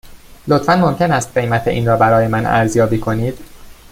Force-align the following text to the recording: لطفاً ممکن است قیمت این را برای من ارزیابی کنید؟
لطفاً 0.47 0.75
ممکن 0.75 1.11
است 1.11 1.37
قیمت 1.37 1.67
این 1.67 1.85
را 1.87 1.97
برای 1.97 2.27
من 2.27 2.45
ارزیابی 2.45 2.97
کنید؟ 2.97 3.37